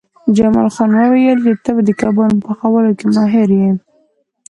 [0.35, 3.71] جمال خان وویل چې ته د کبابونو په پخولو کې ماهر یې